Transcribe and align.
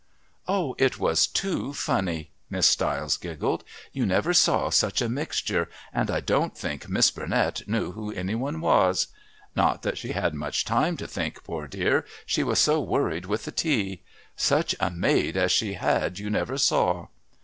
"Oh, 0.47 0.73
it 0.79 0.97
was 0.97 1.27
too 1.27 1.73
funny!" 1.73 2.31
Miss 2.49 2.65
Stiles 2.65 3.17
giggled. 3.17 3.63
"You 3.93 4.07
never 4.07 4.33
saw 4.33 4.71
such 4.71 4.99
a 4.99 5.07
mixture, 5.07 5.69
and 5.93 6.09
I 6.09 6.21
don't 6.21 6.57
think 6.57 6.89
Miss 6.89 7.11
Burnett 7.11 7.67
knew 7.67 7.91
who 7.91 8.11
any 8.11 8.33
one 8.33 8.61
was. 8.61 9.09
Not 9.55 9.83
that 9.83 9.99
she 9.99 10.13
had 10.13 10.33
much 10.33 10.65
time 10.65 10.97
to 10.97 11.05
think, 11.07 11.43
poor 11.43 11.67
dear, 11.67 12.03
she 12.25 12.41
was 12.43 12.57
so 12.57 12.81
worried 12.81 13.27
with 13.27 13.45
the 13.45 13.51
tea. 13.51 14.01
Such 14.35 14.73
a 14.79 14.89
maid 14.89 15.37
as 15.37 15.51
she 15.51 15.73
had 15.73 16.17
you 16.17 16.31
never 16.31 16.57
saw!" 16.57 17.09